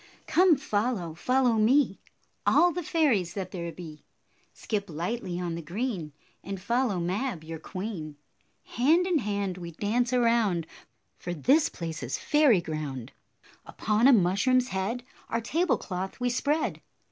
Come 0.25 0.55
follow, 0.55 1.13
follow 1.13 1.57
me, 1.57 1.99
All 2.47 2.71
the 2.71 2.81
fairies 2.81 3.35
that 3.35 3.51
there 3.51 3.71
be. 3.71 4.03
Skip 4.51 4.89
lightly 4.89 5.39
on 5.39 5.53
the 5.53 5.61
green, 5.61 6.11
And 6.43 6.59
follow 6.59 6.99
Mab, 6.99 7.43
your 7.43 7.59
queen. 7.59 8.17
Hand 8.63 9.05
in 9.05 9.19
hand 9.19 9.59
we 9.59 9.73
dance 9.73 10.11
around, 10.11 10.65
For 11.19 11.35
this 11.35 11.69
place 11.69 12.01
is 12.01 12.17
fairy 12.17 12.61
ground. 12.61 13.11
Upon 13.63 14.07
a 14.07 14.11
mushroom's 14.11 14.69
head 14.69 15.03
Our 15.29 15.39
table 15.39 15.77
cloth 15.77 16.19
we 16.19 16.31
spread. 16.31 16.81